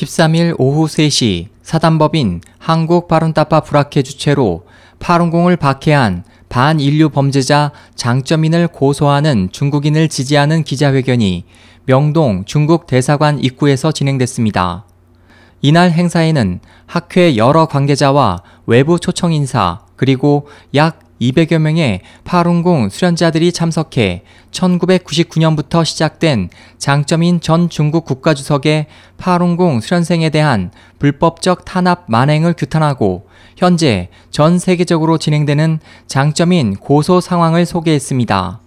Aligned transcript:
13일 0.00 0.54
오후 0.56 0.86
3시 0.86 1.48
사단법인 1.62 2.40
한국바룬따파 2.58 3.60
불학회 3.60 4.02
주최로 4.02 4.64
파룬공을 4.98 5.56
박해한 5.56 6.24
반인류 6.48 7.10
범죄자 7.10 7.72
장점인을 7.96 8.68
고소하는 8.68 9.50
중국인을 9.52 10.08
지지하는 10.08 10.64
기자회견이 10.64 11.44
명동 11.84 12.44
중국 12.46 12.86
대사관 12.86 13.42
입구에서 13.44 13.92
진행됐습니다. 13.92 14.86
이날 15.60 15.90
행사에는 15.90 16.60
학회 16.86 17.36
여러 17.36 17.66
관계자와 17.66 18.42
외부 18.64 18.98
초청 18.98 19.34
인사 19.34 19.80
그리고 19.96 20.48
약 20.74 20.99
200여 21.20 21.58
명의 21.58 22.00
파룬공 22.24 22.88
수련자들이 22.88 23.52
참석해 23.52 24.22
1999년부터 24.50 25.84
시작된 25.84 26.48
장점인 26.78 27.40
전 27.40 27.68
중국 27.68 28.04
국가주석의 28.04 28.86
파룬공 29.18 29.80
수련생에 29.80 30.30
대한 30.30 30.70
불법적 30.98 31.64
탄압 31.64 32.04
만행을 32.08 32.54
규탄하고 32.54 33.28
현재 33.56 34.08
전 34.30 34.58
세계적으로 34.58 35.18
진행되는 35.18 35.80
장점인 36.06 36.76
고소 36.76 37.20
상황을 37.20 37.66
소개했습니다. 37.66 38.60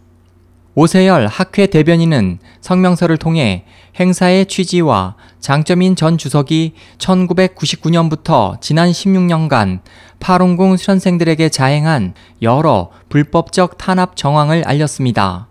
오세열 0.76 1.28
학회 1.28 1.68
대변인은 1.68 2.40
성명서를 2.62 3.18
통해 3.18 3.64
행사의 4.00 4.48
취지와 4.48 5.16
장점인 5.40 5.96
전 5.96 6.18
주석이 6.18 6.74
1999년부터 6.98 8.60
지난 8.60 8.90
16년간 8.90 9.82
파룬공 10.20 10.78
수련생들에게 10.78 11.50
자행한 11.50 12.16
여러 12.42 12.90
불법적 13.10 13.78
탄압 13.78 14.16
정황을 14.16 14.64
알렸습니다. 14.66 15.48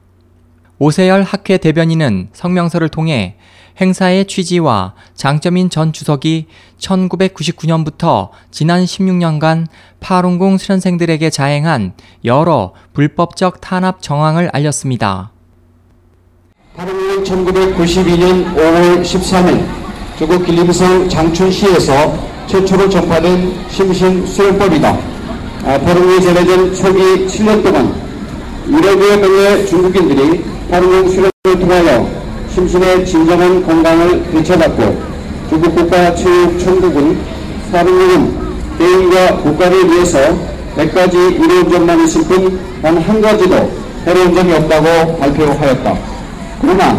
오세열 0.80 1.22
학회 1.22 1.58
대변인은 1.58 2.30
성명서를 2.32 2.88
통해 2.88 3.36
행사의 3.80 4.26
취지와 4.26 4.94
장점인 5.14 5.70
전 5.70 5.92
주석이 5.92 6.46
1999년부터 6.78 8.30
지난 8.50 8.84
16년간 8.84 9.66
파룬공 10.00 10.58
수련생들에게 10.58 11.30
자행한 11.30 11.94
여러 12.24 12.72
불법적 12.92 13.60
탄압 13.60 14.02
정황을 14.02 14.50
알렸습니다. 14.52 15.30
파룬공은 16.76 17.24
1992년 17.24 18.54
5월 18.54 19.02
13일 19.02 19.64
중국 20.18 20.44
길림성 20.44 21.08
장춘시에서 21.08 22.32
최초로 22.46 22.88
전파된 22.88 23.54
심신 23.70 24.26
수련법이다. 24.26 24.98
파룬공이 25.62 26.20
전해진 26.20 26.74
초기 26.74 27.00
7년 27.26 27.62
동안 27.62 27.94
1억여 28.68 29.20
명의 29.20 29.66
중국인들이 29.66 30.44
파룬공 30.70 31.08
수련을 31.08 31.30
통하여 31.60 32.11
심신의 32.54 33.06
진정한 33.06 33.64
건강을 33.64 34.30
되찾았고 34.30 35.02
중국 35.48 35.74
국가체육총국은 35.74 37.18
파룬공은 37.72 38.42
개인과 38.78 39.36
국가를 39.38 39.90
위해서 39.90 40.18
100가지 40.76 41.14
이로운 41.14 41.70
점만 41.70 42.04
있을 42.04 42.22
뿐단 42.22 42.98
한 42.98 43.20
가지도 43.20 43.70
해로운 44.06 44.34
점이 44.34 44.52
없다고 44.52 45.18
발표하였다. 45.18 45.98
그러나 46.60 46.98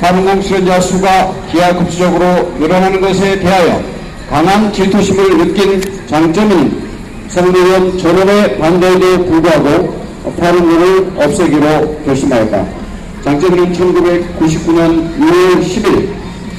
파룬공 0.00 0.40
수련자 0.40 0.80
수가 0.80 1.32
기하급수적으로 1.52 2.52
늘어나는 2.58 3.00
것에 3.00 3.38
대하여 3.40 3.82
강한 4.30 4.72
질투심을 4.72 5.38
느낀 5.38 5.82
장점인 6.06 6.82
성노원 7.28 7.98
전원의 7.98 8.58
반대에도 8.58 9.24
불구하고 9.26 10.02
파룬공을 10.38 11.12
없애기로 11.16 12.00
결심하였다. 12.06 12.83
장점인은 13.24 13.72
1999년 13.72 15.18
6월 15.18 15.62
10일 15.62 16.08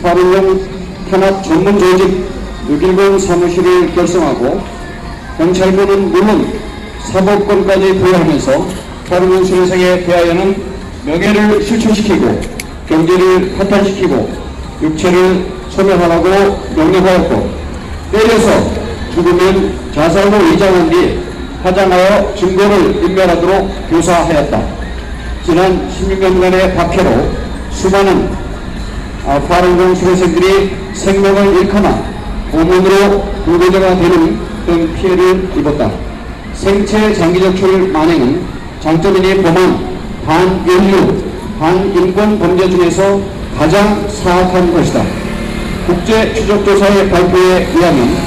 파룬공 0.01 0.67
탄압 1.11 1.43
전문 1.43 1.77
조직 1.77 2.25
610 2.67 3.19
사무실을 3.21 3.93
결성하고 3.93 4.61
경찰부는 5.37 6.11
물론 6.11 6.51
사법권까지 7.11 7.99
부여하면서 7.99 8.67
파룬공 9.07 9.45
수련생에 9.45 10.05
대하여는 10.05 10.55
명예를 11.05 11.63
실추시키고 11.63 12.41
경제를 12.89 13.55
파탄시키고 13.57 14.27
육체를 14.81 15.45
소멸하라고 15.69 16.59
명령하였고 16.75 17.49
때려서 18.11 18.71
죽으면 19.13 19.75
자살로 19.93 20.35
위장한 20.47 20.89
뒤 20.89 21.19
화장하여 21.61 22.33
증거를 22.35 23.03
인멸하도록 23.03 23.89
교사하였다. 23.91 24.84
지난 25.45 25.87
16년간의 25.89 26.75
박해로 26.75 27.29
수많은 27.69 28.31
파룬공 29.47 29.93
수련생들이 29.93 30.75
생명을 30.93 31.61
잃거나 31.61 32.03
고문으로 32.51 33.23
불구제가 33.45 33.95
되는 33.95 34.39
등 34.65 34.93
피해를 34.95 35.49
입었다. 35.55 35.91
생체 36.55 37.13
장기적출 37.13 37.89
만행은 37.89 38.41
장점인이 38.81 39.43
범한 39.43 39.95
반인류, 40.25 41.23
반인권 41.59 42.39
범죄 42.39 42.67
중에서 42.67 43.21
가장 43.55 44.09
사악한 44.09 44.73
것이다. 44.73 45.03
국제 45.85 46.33
추적조사의 46.33 47.09
발표에 47.11 47.67
의하면 47.75 48.17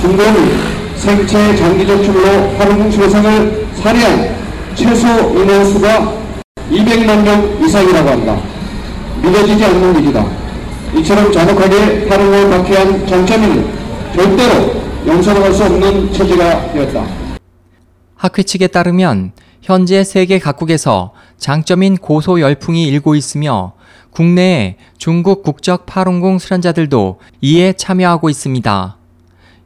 중국은 0.00 0.50
생체 0.96 1.54
장기적 1.54 2.02
출로 2.02 2.50
파룬공 2.58 2.90
수련생을 2.90 3.66
살해한 3.76 4.34
최소 4.74 5.06
인원 5.36 5.64
수가 5.72 6.23
200만 6.70 7.22
명 7.22 7.64
이상이라고 7.64 8.08
한다. 8.08 8.40
믿어지지 9.22 9.64
않는 9.64 10.02
일이다. 10.02 10.26
이처럼 10.96 11.32
잔혹하게 11.32 12.06
파룬공을 12.06 12.50
박해한 12.50 13.06
장점인은 13.06 13.68
절대로 14.14 14.74
용서할 15.06 15.52
수 15.52 15.64
없는 15.64 16.12
처지가 16.12 16.72
되었다. 16.72 17.06
학회 18.16 18.42
측에 18.42 18.68
따르면 18.68 19.32
현재 19.60 20.04
세계 20.04 20.38
각국에서 20.38 21.12
장점인 21.38 21.96
고소 21.96 22.40
열풍이 22.40 22.86
일고 22.86 23.14
있으며 23.14 23.72
국내에 24.10 24.76
중국 24.96 25.42
국적 25.42 25.86
파룬공 25.86 26.38
수련자들도 26.38 27.18
이에 27.40 27.72
참여하고 27.72 28.30
있습니다. 28.30 28.96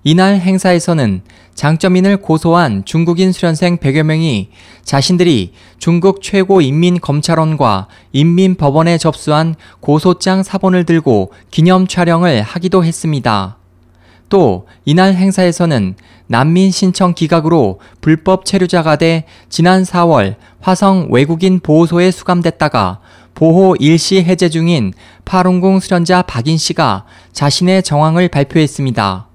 이날 0.05 0.39
행사에서는 0.39 1.23
장점인을 1.55 2.19
고소한 2.19 2.85
중국인 2.85 3.33
수련생 3.33 3.79
100여 3.79 4.05
명이 4.05 4.51
자신들이 4.85 5.53
중국 5.79 6.23
최고인민검찰원과 6.23 7.89
인민법원에 8.13 8.97
접수한 8.97 9.57
고소장 9.81 10.45
사본을 10.45 10.85
들고 10.85 11.33
기념 11.51 11.89
촬영을 11.89 12.43
하기도 12.43 12.85
했습니다. 12.85 13.57
또 14.29 14.69
이날 14.85 15.15
행사에서는 15.15 15.97
난민 16.27 16.71
신청 16.71 17.15
기각으로 17.15 17.81
불법 18.01 18.45
체류자가 18.45 18.97
돼 18.97 19.25
지난 19.49 19.83
4월 19.83 20.37
화성 20.61 21.09
외국인 21.11 21.59
보호소에 21.59 22.11
수감됐다가 22.11 23.01
보호 23.35 23.75
일시 23.81 24.23
해제 24.23 24.49
중인 24.49 24.93
파룬공 25.25 25.81
수련자 25.81 26.23
박인 26.23 26.59
씨가 26.59 27.05
자신의 27.33 27.83
정황을 27.83 28.29
발표했습니다. 28.29 29.28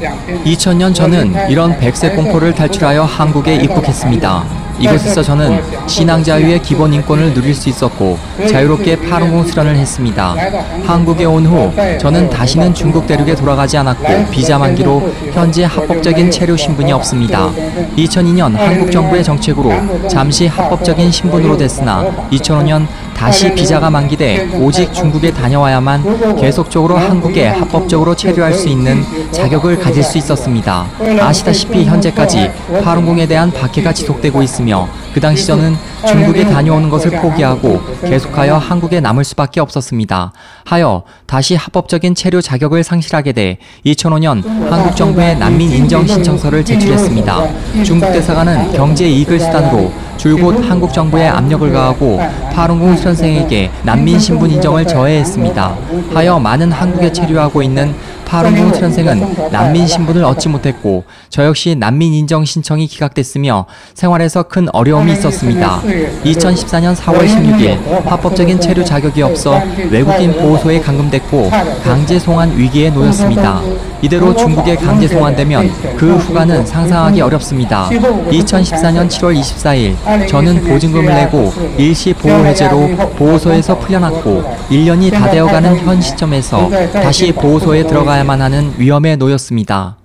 2000년 0.00 0.94
저는 0.94 1.50
이런 1.50 1.76
백색 1.78 2.16
공포를 2.16 2.54
탈출하여 2.54 3.04
한국에 3.04 3.56
입국했습니다. 3.56 4.66
이곳에서 4.78 5.22
저는 5.22 5.58
신앙 5.86 6.22
자유의 6.22 6.60
기본 6.60 6.92
인권을 6.92 7.32
누릴 7.32 7.54
수 7.54 7.70
있었고 7.70 8.18
자유롭게 8.46 9.08
파룬공 9.08 9.46
수련을 9.46 9.74
했습니다. 9.76 10.36
한국에 10.84 11.24
온 11.24 11.46
후 11.46 11.72
저는 11.98 12.28
다시는 12.28 12.74
중국 12.74 13.06
대륙에 13.06 13.34
돌아가지 13.34 13.78
않았고 13.78 14.26
비자 14.30 14.58
만기로 14.58 15.14
현재 15.32 15.64
합법적인 15.64 16.30
체류 16.30 16.58
신분이 16.58 16.92
없습니다. 16.92 17.50
2002년 17.96 18.54
한국 18.54 18.92
정부의 18.92 19.24
정책으로 19.24 19.72
잠시 20.08 20.46
합법적인 20.46 21.10
신분으로 21.10 21.56
됐으나 21.56 22.04
2005년 22.32 22.86
다시 23.16 23.52
비자가 23.54 23.90
만기돼 23.90 24.50
오직 24.60 24.92
중국에 24.92 25.32
다녀와야만 25.32 26.36
계속적으로 26.36 26.96
한국에 26.96 27.46
합법적으로 27.48 28.14
체류할 28.14 28.52
수 28.52 28.68
있는 28.68 29.02
자격을 29.32 29.78
가질 29.78 30.02
수 30.02 30.18
있었습니다. 30.18 30.86
아시다시피 31.20 31.84
현재까지 31.86 32.50
파룬공에 32.84 33.26
대한 33.26 33.50
박해가 33.50 33.92
지속되고 33.92 34.42
있으며 34.42 34.88
그 35.16 35.20
당시 35.20 35.46
저는 35.46 35.74
중국에 36.06 36.44
다녀오는 36.44 36.90
것을 36.90 37.10
포기하고 37.22 37.80
계속하여 38.02 38.58
한국에 38.58 39.00
남을 39.00 39.24
수밖에 39.24 39.60
없었습니다. 39.60 40.30
하여 40.66 41.04
다시 41.24 41.54
합법적인 41.54 42.14
체류 42.14 42.42
자격을 42.42 42.84
상실하게 42.84 43.32
돼 43.32 43.56
2005년 43.86 44.46
한국 44.68 44.94
정부에 44.94 45.34
난민 45.36 45.72
인정 45.72 46.06
신청서를 46.06 46.62
제출했습니다. 46.66 47.82
중국 47.82 48.12
대사관은 48.12 48.72
경제 48.72 49.08
이익을 49.08 49.40
수단으로 49.40 49.90
줄곧 50.18 50.62
한국 50.68 50.92
정부에 50.92 51.28
압력을 51.28 51.72
가하고 51.72 52.20
파룬공 52.52 52.98
수련생에게 52.98 53.70
난민 53.84 54.18
신분 54.18 54.50
인정을 54.50 54.86
저해했습니다. 54.86 55.76
하여 56.12 56.38
많은 56.38 56.70
한국에 56.72 57.10
체류하고 57.10 57.62
있는 57.62 57.94
파룬궁 58.26 58.74
수련생은 58.74 59.50
난민 59.52 59.86
신분을 59.86 60.24
얻지 60.24 60.48
못했고 60.48 61.04
저 61.30 61.44
역시 61.44 61.74
난민 61.78 62.12
인정 62.12 62.44
신청이 62.44 62.86
기각됐으며 62.88 63.66
생활에서 63.94 64.42
큰 64.42 64.68
어려움이 64.72 65.12
있었습니다. 65.12 65.80
2014년 66.24 66.94
4월 66.96 67.26
16일 67.26 68.04
합법적인 68.04 68.60
체류 68.60 68.84
자격이 68.84 69.22
없어 69.22 69.60
외국인 69.90 70.32
보호소에 70.32 70.80
감금됐고 70.80 71.50
강제 71.84 72.18
송환 72.18 72.56
위기에 72.58 72.90
놓였습니다. 72.90 73.62
이대로 74.02 74.34
중국에 74.34 74.76
강제 74.76 75.08
송환되면 75.08 75.96
그 75.96 76.16
후가는 76.16 76.66
상상하기 76.66 77.20
어렵습니다. 77.20 77.88
2014년 77.88 79.08
7월 79.08 79.40
24일 79.40 80.28
저는 80.28 80.62
보증금을 80.64 81.06
내고 81.14 81.52
일시 81.78 82.12
보호 82.12 82.44
해제로 82.44 82.88
보호소에서 83.16 83.78
풀려났고 83.78 84.42
1년이 84.70 85.12
다 85.12 85.30
되어가는 85.30 85.78
현 85.78 86.00
시점에서 86.00 86.68
다시 86.92 87.32
보호소에 87.32 87.86
들어 87.86 88.04
가야만 88.16 88.40
하는 88.40 88.72
위험에 88.78 89.16
놓였습니다. 89.16 89.98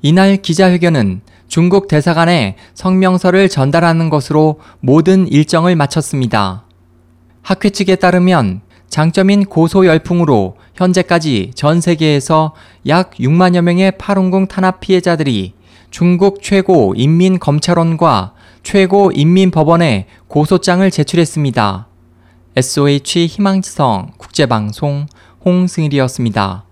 이날 0.00 0.36
기자회견은 0.36 1.22
중국 1.48 1.88
대사관에 1.88 2.54
성명서를 2.74 3.48
전달하는 3.48 4.08
것으로 4.10 4.60
모든 4.78 5.26
일정을 5.26 5.74
마쳤습니다. 5.74 6.64
학회 7.42 7.70
측에 7.70 7.96
따르면 7.96 8.60
장점인 8.88 9.46
고소 9.46 9.86
열풍으로 9.86 10.56
현재까지 10.76 11.50
전 11.56 11.80
세계에서 11.80 12.54
약 12.86 13.14
6만여 13.14 13.62
명의 13.62 13.98
파룬궁 13.98 14.46
탄압 14.46 14.78
피해자들이 14.78 15.54
중국 15.90 16.44
최고 16.44 16.94
인민검찰원과 16.96 18.34
최고 18.62 19.10
인민법원에 19.12 20.06
고소장을 20.28 20.88
제출했습니다. 20.88 21.88
SOH 22.54 23.26
희망지성 23.26 24.12
국제방송 24.16 25.06
홍승일이었습니다. 25.44 26.64